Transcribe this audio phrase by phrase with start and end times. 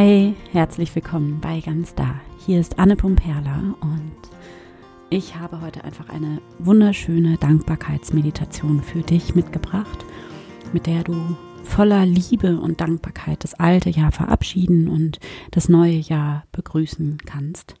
[0.00, 2.20] Hi, herzlich willkommen bei Ganz Da.
[2.46, 4.12] Hier ist Anne Pumperla und
[5.10, 10.04] ich habe heute einfach eine wunderschöne Dankbarkeitsmeditation für dich mitgebracht,
[10.72, 15.18] mit der du voller Liebe und Dankbarkeit das alte Jahr verabschieden und
[15.50, 17.74] das neue Jahr begrüßen kannst.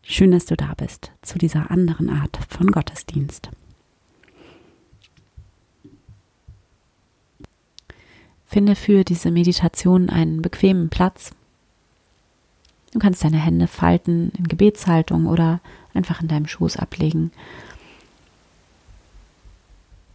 [0.00, 3.50] Schön, dass du da bist zu dieser anderen Art von Gottesdienst.
[8.46, 11.32] Finde für diese Meditation einen bequemen Platz,
[12.98, 15.60] Du kannst deine Hände falten in Gebetshaltung oder
[15.94, 17.30] einfach in deinem Schoß ablegen.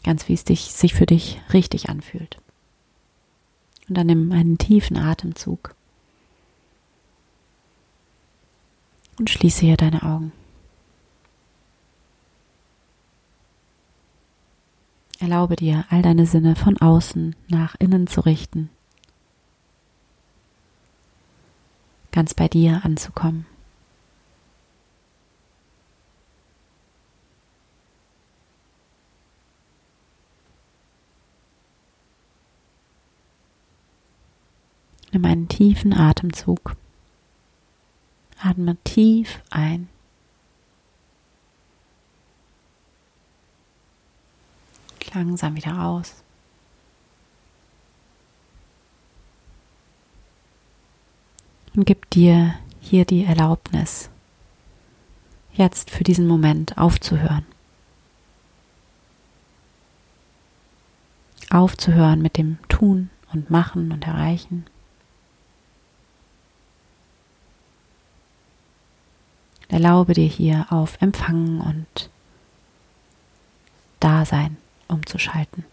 [0.04, 2.42] Ganz wie es dich, sich für dich richtig anfühlt.
[3.88, 5.76] Und dann nimm einen tiefen Atemzug.
[9.18, 10.34] Und schließe hier deine Augen.
[15.22, 18.70] Erlaube dir, all deine Sinne von außen nach innen zu richten
[22.14, 23.46] ganz bei dir anzukommen.
[35.12, 36.76] Nimm einen tiefen Atemzug.
[38.42, 39.90] Atme tief ein.
[45.14, 46.24] Langsam wieder aus.
[51.76, 54.10] Und gib dir hier die Erlaubnis,
[55.54, 57.46] jetzt für diesen Moment aufzuhören.
[61.50, 64.66] Aufzuhören mit dem Tun und Machen und Erreichen.
[69.70, 72.10] Erlaube dir hier auf Empfangen und
[74.00, 75.64] Dasein umzuschalten.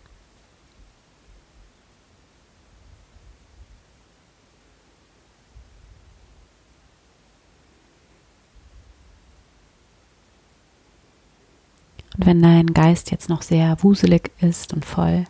[12.19, 15.24] Und wenn dein Geist jetzt noch sehr wuselig ist und voll,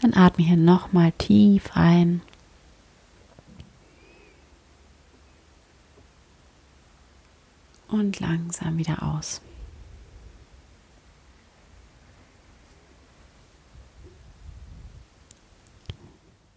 [0.00, 2.22] dann atme hier nochmal tief ein.
[7.86, 9.40] Und langsam wieder aus.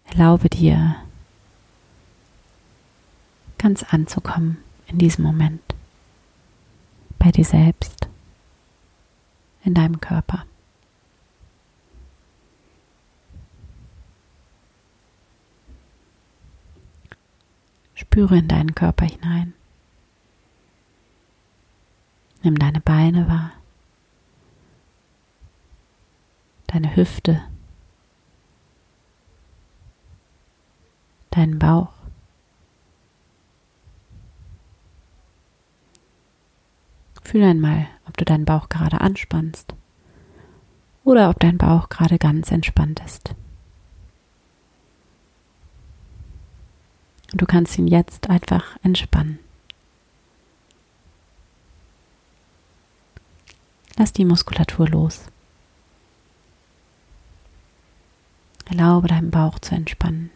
[0.05, 0.95] Erlaube dir,
[3.59, 4.57] ganz anzukommen
[4.87, 5.61] in diesem Moment,
[7.19, 7.92] bei dir selbst
[9.63, 10.45] in deinem Körper.
[17.95, 19.53] Spüre in deinen Körper hinein.
[22.43, 23.53] Nimm deine Beine wahr,
[26.67, 27.41] deine Hüfte,
[31.31, 32.02] deinen Bauch.
[37.23, 39.73] Fühl einmal, ob du deinen Bauch gerade anspannst
[41.03, 43.33] oder ob dein Bauch gerade ganz entspannt ist.
[47.31, 49.39] Und du kannst ihn jetzt einfach entspannen.
[53.97, 55.25] Lass die Muskulatur los.
[58.65, 60.29] Erlaube deinem Bauch zu entspannen.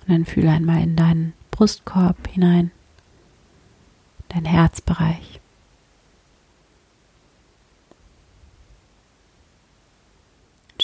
[0.00, 2.72] Und dann fühle einmal in deinen Brustkorb hinein,
[4.28, 5.32] dein Herzbereich.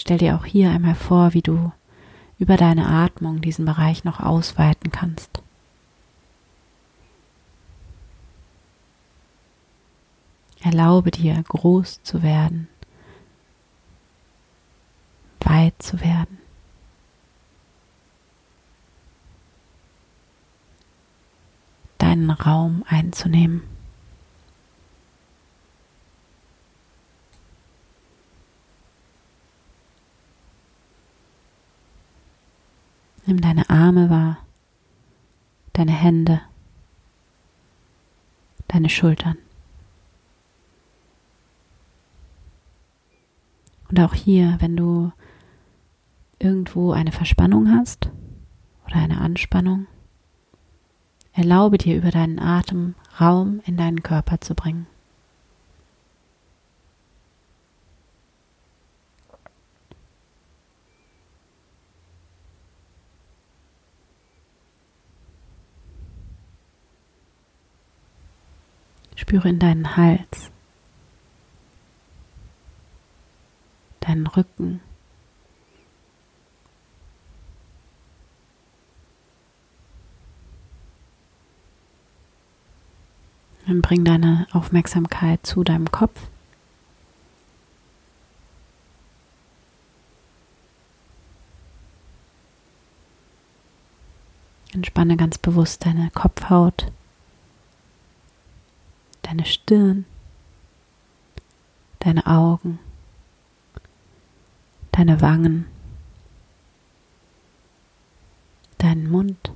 [0.08, 1.70] stell dir auch hier einmal vor, wie du
[2.38, 5.42] über deine Atmung diesen Bereich noch ausweiten kannst.
[10.62, 12.68] Erlaube dir, groß zu werden,
[15.40, 16.37] weit zu werden.
[22.08, 23.62] Deinen Raum einzunehmen.
[33.26, 34.38] Nimm deine Arme wahr,
[35.74, 36.40] deine Hände,
[38.68, 39.36] deine Schultern.
[43.90, 45.12] Und auch hier, wenn du
[46.38, 48.08] irgendwo eine Verspannung hast
[48.86, 49.86] oder eine Anspannung,
[51.38, 54.88] Erlaube dir über deinen Atem Raum in deinen Körper zu bringen.
[69.14, 70.50] Spüre in deinen Hals,
[74.00, 74.80] deinen Rücken,
[83.68, 86.18] und bring deine Aufmerksamkeit zu deinem Kopf.
[94.72, 96.90] Entspanne ganz bewusst deine Kopfhaut,
[99.22, 100.04] deine Stirn,
[101.98, 102.78] deine Augen,
[104.92, 105.66] deine Wangen,
[108.78, 109.50] deinen Mund.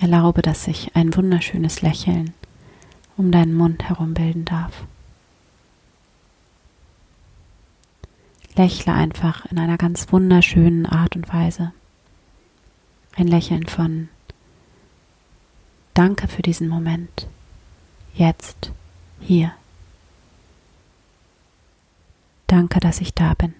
[0.00, 2.32] Erlaube, dass sich ein wunderschönes Lächeln
[3.16, 4.84] um deinen Mund herum bilden darf.
[8.56, 11.72] Lächle einfach in einer ganz wunderschönen Art und Weise.
[13.16, 14.08] Ein Lächeln von
[15.92, 17.28] Danke für diesen Moment.
[18.14, 18.72] Jetzt,
[19.20, 19.52] hier.
[22.46, 23.54] Danke, dass ich da bin.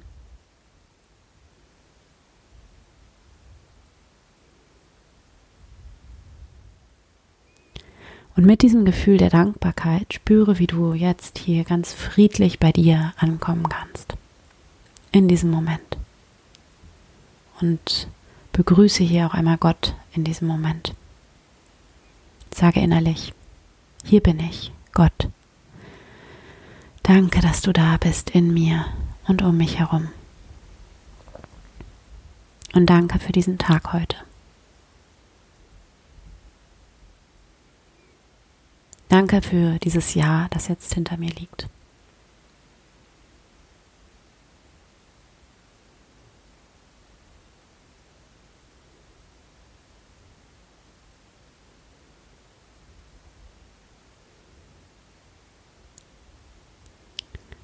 [8.41, 13.13] Und mit diesem Gefühl der Dankbarkeit spüre, wie du jetzt hier ganz friedlich bei dir
[13.19, 14.15] ankommen kannst.
[15.13, 15.99] In diesem Moment.
[17.61, 18.09] Und
[18.53, 20.95] begrüße hier auch einmal Gott in diesem Moment.
[22.51, 23.35] Sage innerlich,
[24.05, 25.29] hier bin ich, Gott.
[27.03, 28.87] Danke, dass du da bist in mir
[29.29, 30.09] und um mich herum.
[32.73, 34.17] Und danke für diesen Tag heute.
[39.11, 41.69] Danke für dieses Jahr, das jetzt hinter mir liegt.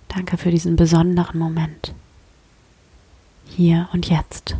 [0.08, 1.94] Danke für diesen besonderen Moment.
[3.44, 4.56] Hier und jetzt.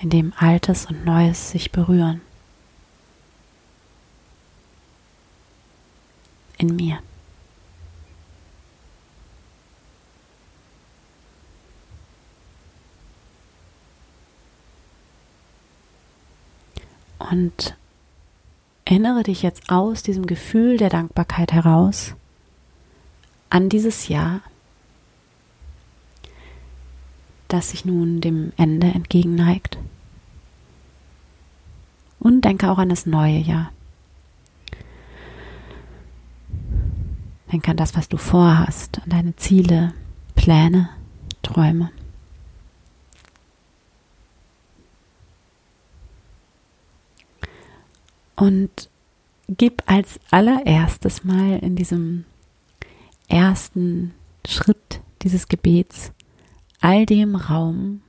[0.00, 2.22] In dem Altes und Neues sich berühren.
[6.60, 6.98] In mir.
[17.18, 17.74] Und
[18.90, 22.16] Erinnere dich jetzt aus diesem Gefühl der Dankbarkeit heraus
[23.48, 24.40] an dieses Jahr,
[27.46, 29.78] das sich nun dem Ende entgegenneigt.
[32.18, 33.70] Und denke auch an das neue Jahr.
[37.52, 39.92] Denke an das, was du vorhast, an deine Ziele,
[40.34, 40.90] Pläne,
[41.42, 41.90] Träume.
[48.36, 48.88] Und
[49.48, 52.24] gib als allererstes mal in diesem
[53.28, 54.14] ersten
[54.46, 56.12] Schritt dieses Gebets
[56.80, 58.00] all dem Raum,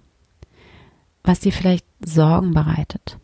[1.24, 3.18] was dir vielleicht Sorgen bereitet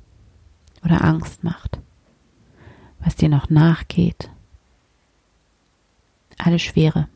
[0.83, 1.79] oder Angst macht,
[2.99, 4.29] was dir noch nachgeht,
[6.37, 7.07] alles Schwere,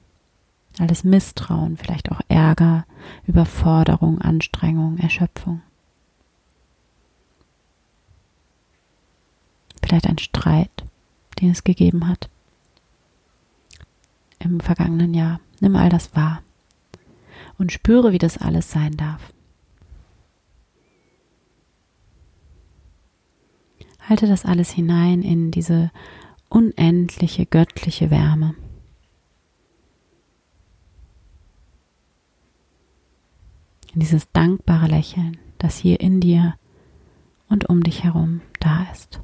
[0.80, 2.86] alles Misstrauen, vielleicht auch Ärger,
[3.26, 5.62] Überforderung, Anstrengung, Erschöpfung.
[9.92, 10.86] vielleicht ein Streit,
[11.42, 12.30] den es gegeben hat
[14.40, 15.42] im vergangenen Jahr.
[15.60, 16.42] Nimm all das wahr
[17.58, 19.34] und spüre, wie das alles sein darf.
[24.08, 25.92] Halte das alles hinein in diese
[26.48, 28.56] unendliche göttliche Wärme.
[33.94, 36.56] In dieses dankbare Lächeln, das hier in dir
[37.50, 39.20] und um dich herum da ist.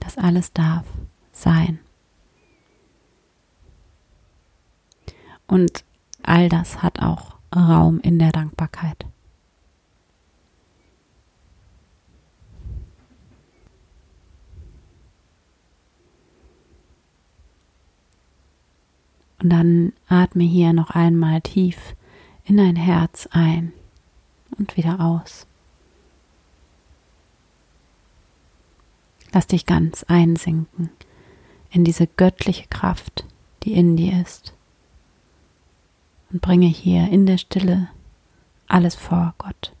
[0.00, 0.86] Das alles darf
[1.32, 1.78] sein.
[5.46, 5.84] Und
[6.22, 9.06] all das hat auch Raum in der Dankbarkeit.
[19.40, 21.94] Und dann atme hier noch einmal tief
[22.44, 23.72] in dein Herz ein
[24.58, 25.46] und wieder aus.
[29.32, 30.90] Lass dich ganz einsinken
[31.70, 33.26] in diese göttliche Kraft,
[33.62, 34.54] die in dir ist.
[36.30, 37.88] Und bringe hier in der Stille
[38.66, 39.72] alles vor Gott.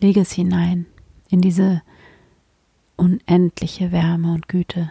[0.00, 0.86] Lege es hinein
[1.30, 1.82] in diese
[2.96, 4.90] unendliche Wärme und Güte,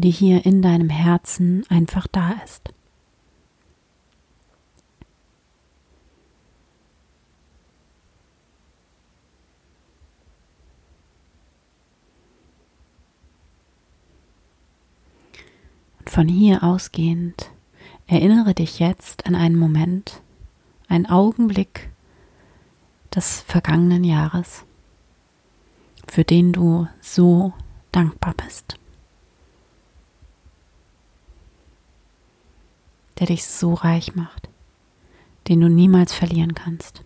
[0.00, 2.70] die hier in deinem Herzen einfach da ist.
[16.06, 17.50] Von hier ausgehend
[18.10, 20.20] Erinnere dich jetzt an einen Moment,
[20.88, 21.90] einen Augenblick
[23.14, 24.64] des vergangenen Jahres,
[26.08, 27.52] für den du so
[27.92, 28.79] dankbar bist,
[33.20, 34.48] der dich so reich macht,
[35.46, 37.04] den du niemals verlieren kannst.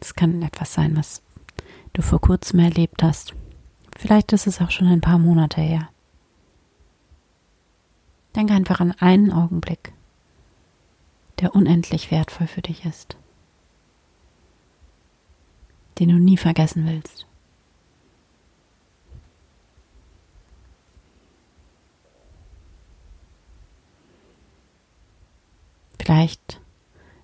[0.00, 1.22] Es kann etwas sein, was
[1.92, 3.32] du vor kurzem erlebt hast.
[3.96, 5.88] Vielleicht ist es auch schon ein paar Monate her.
[8.34, 9.92] Denk einfach an einen Augenblick,
[11.38, 13.16] der unendlich wertvoll für dich ist,
[16.00, 17.26] den du nie vergessen willst.
[26.04, 26.60] Vielleicht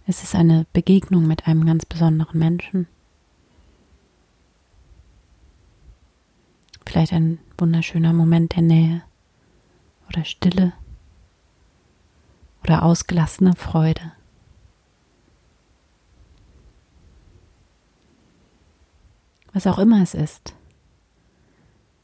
[0.06, 2.88] ist es eine Begegnung mit einem ganz besonderen Menschen.
[6.87, 9.02] Vielleicht ein wunderschöner Moment der Nähe
[10.08, 10.72] oder Stille
[12.62, 14.12] oder ausgelassene Freude.
[19.52, 20.54] Was auch immer es ist,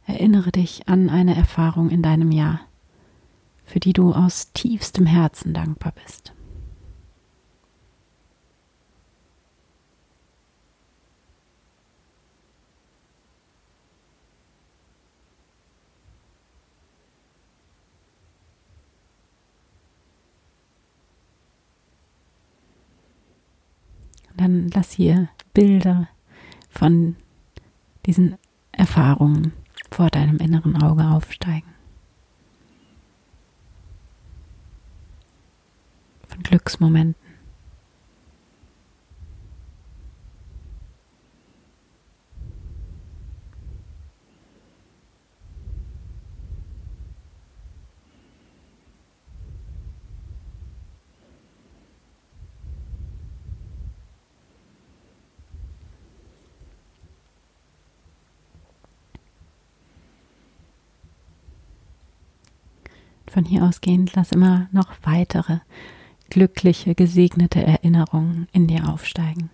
[0.07, 2.61] erinnere dich an eine Erfahrung in deinem Jahr,
[3.65, 6.36] für die du aus tiefstem Herzen dankbar bist.
[24.37, 26.09] Dann lass hier Bilder
[26.71, 27.17] von
[28.05, 28.37] diesen
[28.73, 29.53] Erfahrungen
[29.91, 31.75] vor deinem inneren Auge aufsteigen.
[36.29, 37.26] Von Glücksmomenten.
[63.37, 65.59] Von hier ausgehend lass immer noch weitere
[66.31, 69.51] glückliche, gesegnete Erinnerungen in dir aufsteigen.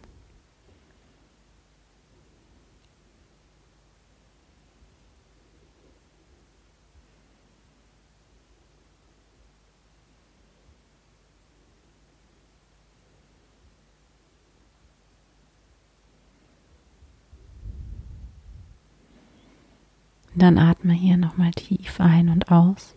[20.37, 22.95] Dann atme hier nochmal tief ein und aus.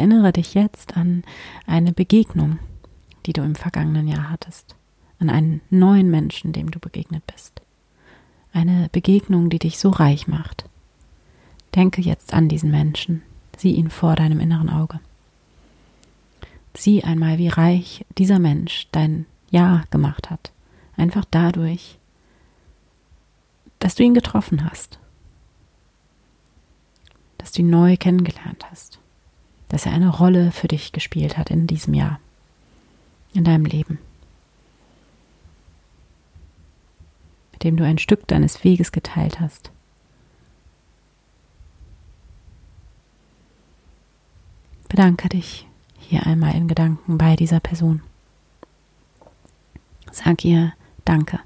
[0.00, 1.24] Erinnere dich jetzt an
[1.66, 2.58] eine Begegnung,
[3.26, 4.74] die du im vergangenen Jahr hattest,
[5.18, 7.60] an einen neuen Menschen, dem du begegnet bist.
[8.54, 10.64] Eine Begegnung, die dich so reich macht.
[11.74, 13.20] Denke jetzt an diesen Menschen,
[13.58, 15.00] sieh ihn vor deinem inneren Auge.
[16.74, 20.50] Sieh einmal, wie reich dieser Mensch dein Jahr gemacht hat.
[20.96, 21.98] Einfach dadurch,
[23.80, 24.98] dass du ihn getroffen hast,
[27.36, 28.99] dass du ihn neu kennengelernt hast
[29.70, 32.20] dass er eine Rolle für dich gespielt hat in diesem Jahr,
[33.32, 33.98] in deinem Leben,
[37.52, 39.70] mit dem du ein Stück deines Weges geteilt hast.
[44.88, 45.68] Bedanke dich
[46.00, 48.02] hier einmal in Gedanken bei dieser Person.
[50.10, 50.72] Sag ihr
[51.04, 51.38] Danke.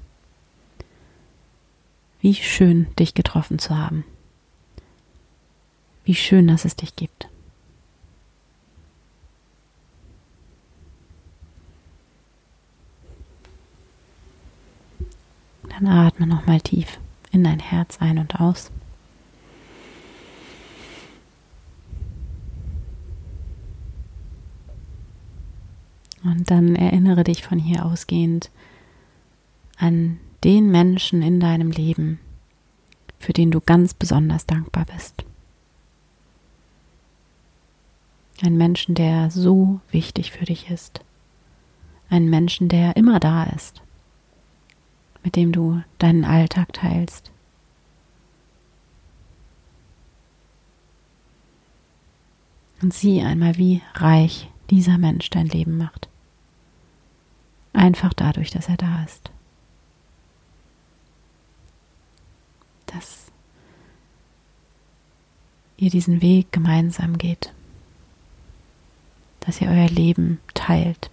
[2.21, 4.03] Wie schön, dich getroffen zu haben.
[6.03, 7.29] Wie schön, dass es dich gibt.
[15.77, 16.99] Dann atme nochmal tief
[17.31, 18.71] in dein Herz ein und aus.
[26.23, 28.49] Und dann erinnere dich von hier ausgehend
[29.77, 32.19] an den Menschen in deinem Leben,
[33.19, 35.25] für den du ganz besonders dankbar bist.
[38.41, 41.01] Ein Menschen, der so wichtig für dich ist.
[42.09, 43.81] Ein Menschen, der immer da ist
[45.25, 47.31] mit dem du deinen Alltag teilst.
[52.81, 56.07] Und sieh einmal, wie reich dieser Mensch dein Leben macht.
[57.73, 59.31] Einfach dadurch, dass er da ist.
[62.85, 63.31] Dass
[65.77, 67.51] ihr diesen Weg gemeinsam geht.
[69.39, 71.09] Dass ihr euer Leben teilt.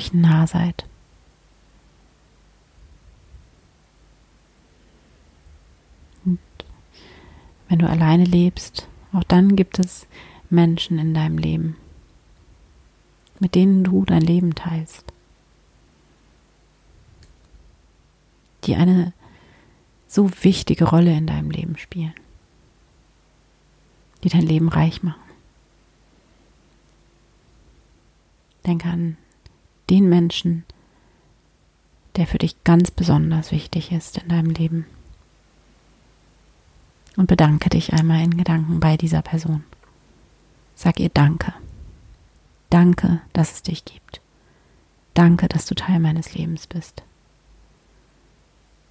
[0.00, 0.86] euch nah seid.
[7.68, 10.06] Wenn du alleine lebst, auch dann gibt es
[10.48, 11.76] Menschen in deinem Leben,
[13.38, 15.04] mit denen du dein Leben teilst,
[18.64, 19.12] die eine
[20.08, 22.14] so wichtige Rolle in deinem Leben spielen,
[24.24, 25.20] die dein Leben reich machen.
[28.66, 29.16] Denk an
[29.90, 30.64] den Menschen,
[32.16, 34.86] der für dich ganz besonders wichtig ist in deinem Leben.
[37.16, 39.64] Und bedanke dich einmal in Gedanken bei dieser Person.
[40.76, 41.52] Sag ihr Danke.
[42.70, 44.20] Danke, dass es dich gibt.
[45.12, 47.02] Danke, dass du Teil meines Lebens bist.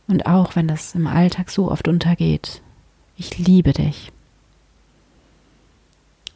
[0.07, 2.61] Und auch wenn das im Alltag so oft untergeht,
[3.15, 4.11] ich liebe dich.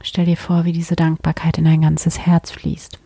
[0.01, 3.02] Stell dir vor, wie diese Dankbarkeit in dein ganzes Herz fließt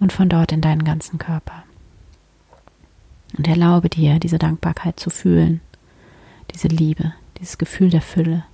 [0.00, 1.64] und von dort in deinen ganzen Körper.
[3.36, 5.60] Und erlaube dir, diese Dankbarkeit zu fühlen,
[6.54, 8.44] diese Liebe, dieses Gefühl der Fülle.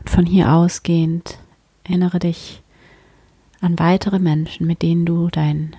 [0.00, 1.38] Und von hier ausgehend
[1.84, 2.62] erinnere dich
[3.60, 5.76] an weitere Menschen, mit denen du dein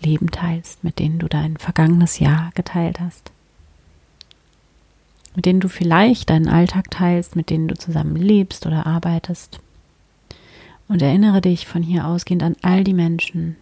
[0.00, 3.32] Leben teilst, mit denen du dein vergangenes Jahr geteilt hast,
[5.38, 9.60] mit denen du vielleicht deinen Alltag teilst, mit denen du zusammen lebst oder arbeitest.
[10.88, 13.54] Und erinnere dich von hier ausgehend an all die Menschen,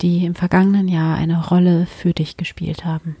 [0.00, 3.16] die im vergangenen Jahr eine Rolle für dich gespielt haben.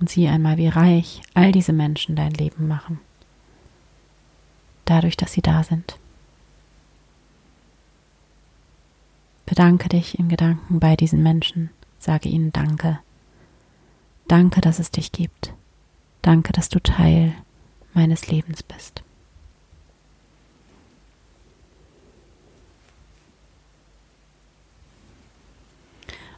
[0.00, 2.98] Und sieh einmal, wie reich all diese Menschen dein Leben machen,
[4.86, 6.00] dadurch, dass sie da sind.
[9.46, 12.98] Bedanke dich in Gedanken bei diesen Menschen, sage ihnen Danke.
[14.28, 15.52] Danke, dass es dich gibt.
[16.22, 17.34] Danke, dass du Teil
[17.94, 19.02] meines Lebens bist.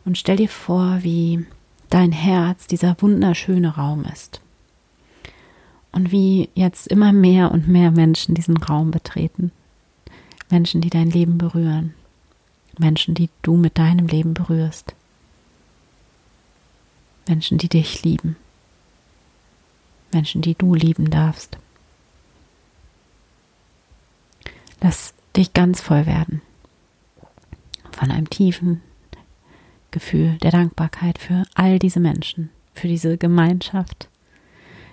[0.05, 1.44] Und stell dir vor, wie
[1.90, 4.40] dein Herz dieser wunderschöne Raum ist.
[5.92, 9.53] Und wie jetzt immer mehr und mehr Menschen diesen Raum betreten.
[10.51, 11.94] Menschen, die dein Leben berühren.
[12.79, 14.94] Menschen, die du mit deinem Leben berührst.
[17.29, 18.37] Menschen, die dich lieben.
[20.12, 21.59] Menschen, die du lieben darfst.
[24.81, 26.41] Lass dich ganz voll werden
[27.93, 28.81] von einem tiefen
[29.91, 34.09] Gefühl der Dankbarkeit für all diese Menschen, für diese Gemeinschaft,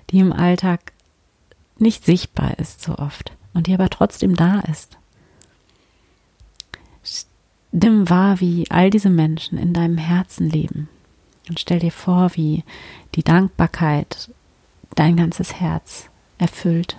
[0.10, 0.92] die im Alltag
[1.78, 4.98] nicht sichtbar ist so oft und die aber trotzdem da ist.
[7.72, 10.90] Nimm wahr, wie all diese Menschen in deinem Herzen leben
[11.50, 12.64] und stell dir vor, wie
[13.16, 14.32] die Dankbarkeit
[14.96, 16.98] dein ganzes Herz erfüllt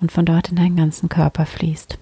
[0.00, 1.98] und von dort in deinen ganzen Körper fließt.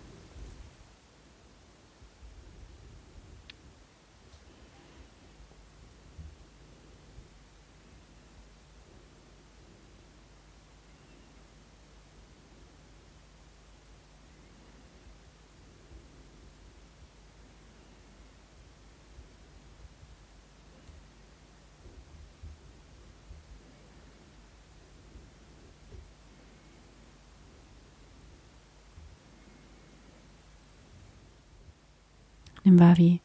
[32.69, 33.23] Nimm wahr, wie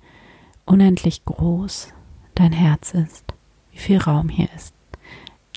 [0.66, 1.90] unendlich groß
[2.34, 3.26] dein Herz ist,
[3.74, 4.74] wie viel Raum hier ist,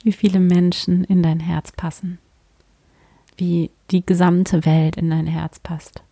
[0.03, 2.19] wie viele Menschen in dein Herz passen,
[3.37, 6.03] wie die gesamte Welt in dein Herz passt.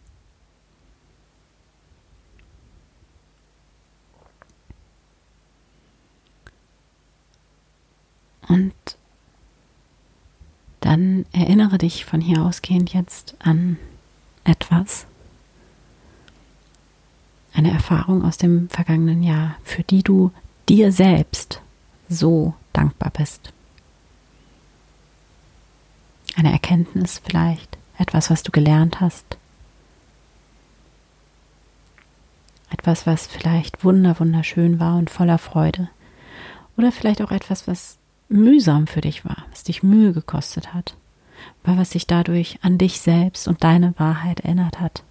[8.46, 8.72] Und
[10.78, 13.78] dann erinnere dich von hier ausgehend jetzt an
[14.44, 15.08] etwas,
[17.55, 20.33] eine Erfahrung aus dem vergangenen Jahr, für die du
[20.69, 21.62] dir selbst
[22.09, 23.53] so dankbar bist.
[26.37, 29.38] Eine Erkenntnis vielleicht, etwas, was du gelernt hast.
[32.71, 35.88] Etwas, was vielleicht wunder, wunderschön war und voller Freude.
[36.77, 40.97] Oder vielleicht auch etwas, was mühsam für dich war, was dich Mühe gekostet hat,
[41.62, 45.05] weil was sich dadurch an dich selbst und deine Wahrheit erinnert hat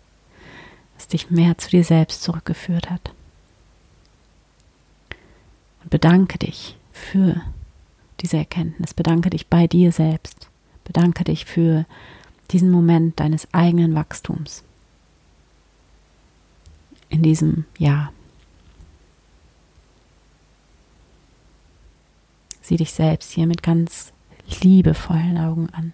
[1.04, 3.12] was dich mehr zu dir selbst zurückgeführt hat.
[5.82, 7.42] Und bedanke dich für
[8.22, 10.48] diese Erkenntnis, bedanke dich bei dir selbst,
[10.86, 11.86] bedanke dich für
[12.52, 14.64] diesen Moment deines eigenen Wachstums
[17.10, 18.14] in diesem Jahr.
[22.62, 24.14] Sieh dich selbst hier mit ganz
[24.62, 25.92] liebevollen Augen an.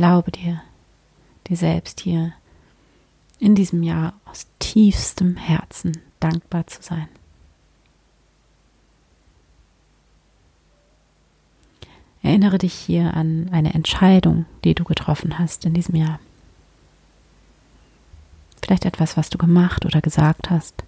[0.00, 0.62] Erlaube dir,
[1.48, 2.32] dir selbst hier
[3.40, 7.08] in diesem Jahr aus tiefstem Herzen dankbar zu sein.
[12.22, 16.20] Erinnere dich hier an eine Entscheidung, die du getroffen hast in diesem Jahr.
[18.62, 20.84] Vielleicht etwas, was du gemacht oder gesagt hast.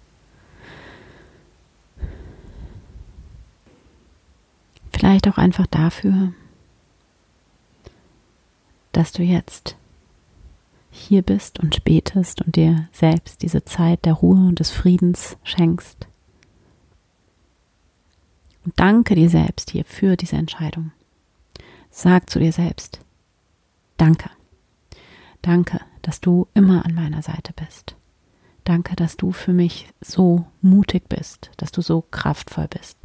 [4.93, 6.31] Vielleicht auch einfach dafür,
[8.91, 9.75] dass du jetzt
[10.91, 16.07] hier bist und betest und dir selbst diese Zeit der Ruhe und des Friedens schenkst.
[18.65, 20.91] Und danke dir selbst hier für diese Entscheidung.
[21.89, 22.99] Sag zu dir selbst,
[23.97, 24.29] danke.
[25.41, 27.95] Danke, dass du immer an meiner Seite bist.
[28.63, 32.97] Danke, dass du für mich so mutig bist, dass du so kraftvoll bist.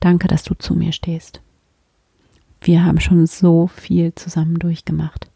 [0.00, 1.40] Danke, dass du zu mir stehst.
[2.60, 5.30] Wir haben schon so viel zusammen durchgemacht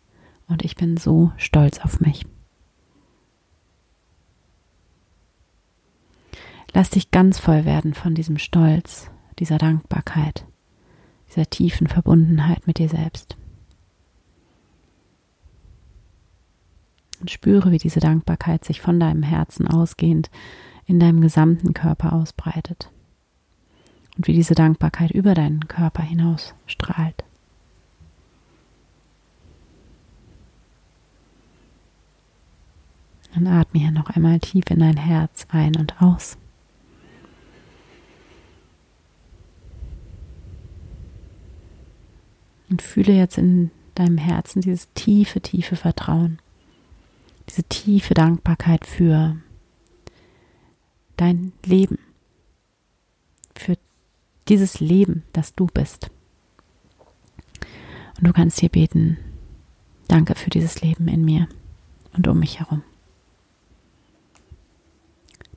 [0.49, 2.27] und ich bin so stolz auf mich.
[6.75, 10.47] Lass dich ganz voll werden von diesem Stolz, dieser Dankbarkeit,
[11.29, 13.37] dieser tiefen Verbundenheit mit dir selbst.
[17.21, 20.31] Und spüre, wie diese Dankbarkeit sich von deinem Herzen ausgehend
[20.87, 22.91] in deinem gesamten Körper ausbreitet.
[24.17, 27.25] Und wie diese Dankbarkeit über deinen Körper hinaus strahlt.
[33.35, 36.37] Und atme hier noch einmal tief in dein Herz ein und aus.
[42.69, 46.39] Und fühle jetzt in deinem Herzen dieses tiefe, tiefe Vertrauen
[47.49, 49.37] diese tiefe Dankbarkeit für
[51.17, 51.99] dein Leben,
[53.55, 53.77] für
[54.53, 56.11] dieses Leben, das du bist.
[58.19, 59.17] Und du kannst hier beten,
[60.09, 61.49] danke für dieses Leben in mir
[62.13, 62.83] und um mich herum.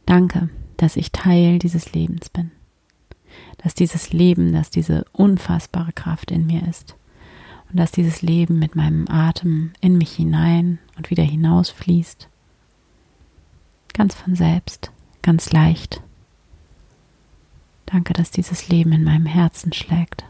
[0.06, 2.52] Danke, dass ich Teil dieses Lebens bin,
[3.58, 6.96] dass dieses Leben, dass diese unfassbare Kraft in mir ist
[7.70, 12.30] und dass dieses Leben mit meinem Atem in mich hinein und wieder hinausfließt.
[13.94, 16.02] Ganz von selbst, ganz leicht.
[17.86, 20.26] Danke, dass dieses Leben in meinem Herzen schlägt.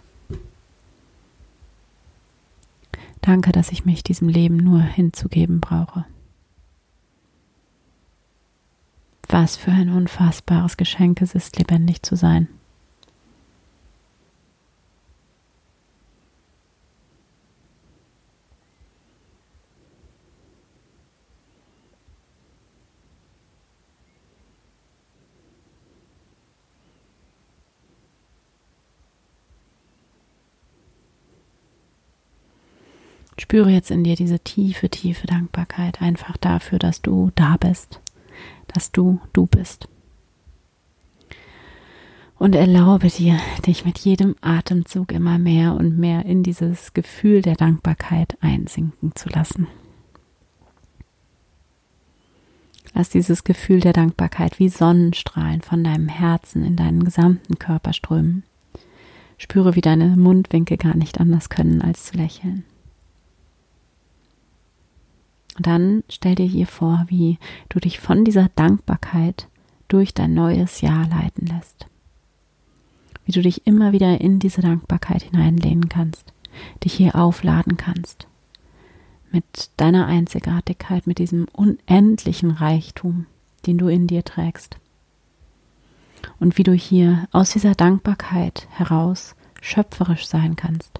[3.22, 6.06] Danke, dass ich mich diesem Leben nur hinzugeben brauche.
[9.28, 12.48] Was für ein unfassbares Geschenk es ist, lebendig zu sein.
[33.56, 38.02] Spüre jetzt in dir diese tiefe, tiefe Dankbarkeit einfach dafür, dass du da bist,
[38.68, 39.88] dass du du bist.
[42.38, 47.56] Und erlaube dir, dich mit jedem Atemzug immer mehr und mehr in dieses Gefühl der
[47.56, 49.68] Dankbarkeit einsinken zu lassen.
[52.94, 58.44] Lass dieses Gefühl der Dankbarkeit wie Sonnenstrahlen von deinem Herzen in deinen gesamten Körper strömen.
[59.38, 62.66] Spüre, wie deine Mundwinkel gar nicht anders können, als zu lächeln.
[65.56, 67.38] Und dann stell dir hier vor, wie
[67.70, 69.48] du dich von dieser Dankbarkeit
[69.88, 71.88] durch dein neues Jahr leiten lässt.
[73.26, 76.34] Wie du dich immer wieder in diese Dankbarkeit hineinlehnen kannst,
[76.84, 78.28] dich hier aufladen kannst.
[79.32, 83.26] Mit deiner Einzigartigkeit, mit diesem unendlichen Reichtum,
[83.66, 84.78] den du in dir trägst.
[86.40, 91.00] Und wie du hier aus dieser Dankbarkeit heraus schöpferisch sein kannst,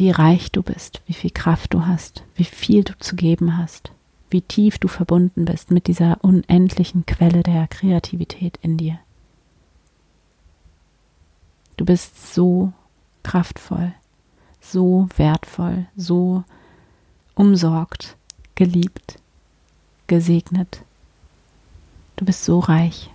[0.00, 3.92] wie reich du bist, wie viel Kraft du hast, wie viel du zu geben hast,
[4.30, 8.98] wie tief du verbunden bist mit dieser unendlichen Quelle der Kreativität in dir.
[11.76, 12.72] Du bist so
[13.22, 13.92] kraftvoll,
[14.58, 16.44] so wertvoll, so
[17.34, 18.16] umsorgt,
[18.54, 19.18] geliebt,
[20.06, 20.82] gesegnet.
[22.16, 23.10] Du bist so reich.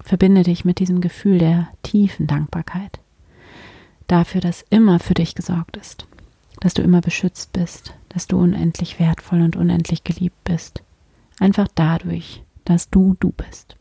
[0.00, 3.00] Verbinde dich mit diesem Gefühl der tiefen Dankbarkeit
[4.08, 6.06] dafür, dass immer für dich gesorgt ist,
[6.60, 10.82] dass du immer beschützt bist, dass du unendlich wertvoll und unendlich geliebt bist.
[11.38, 13.76] Einfach dadurch, dass du du bist.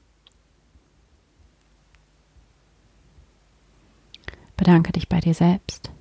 [4.55, 5.91] Bedanke dich bei dir selbst.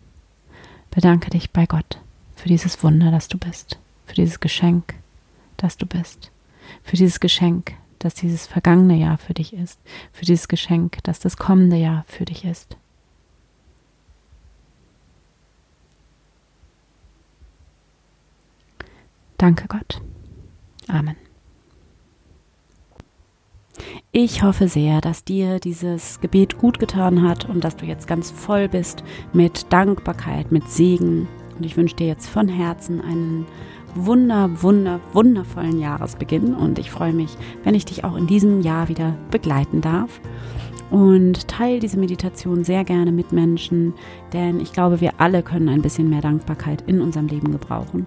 [0.91, 2.01] Bedanke dich bei Gott
[2.35, 4.95] für dieses Wunder, das du bist, für dieses Geschenk,
[5.57, 6.31] das du bist,
[6.83, 9.81] für dieses Geschenk, dass dieses vergangene Jahr für dich ist,
[10.13, 12.77] für dieses Geschenk, dass das kommende Jahr für dich ist.
[19.39, 20.01] Danke Gott.
[20.89, 21.17] Amen.
[24.13, 28.31] Ich hoffe sehr, dass dir dieses Gebet gut getan hat und dass du jetzt ganz
[28.31, 31.29] voll bist mit Dankbarkeit, mit Segen.
[31.57, 33.47] Und ich wünsche dir jetzt von Herzen einen
[33.95, 38.89] wunder, wunder, wundervollen Jahresbeginn und ich freue mich, wenn ich dich auch in diesem Jahr
[38.89, 40.21] wieder begleiten darf.
[40.91, 43.93] Und teile diese Meditation sehr gerne mit Menschen,
[44.33, 48.07] denn ich glaube, wir alle können ein bisschen mehr Dankbarkeit in unserem Leben gebrauchen.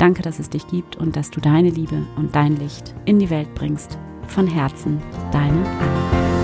[0.00, 3.28] Danke, dass es dich gibt und dass du deine Liebe und dein Licht in die
[3.28, 3.98] Welt bringst.
[4.28, 4.98] Von Herzen,
[5.30, 6.39] deine Anna.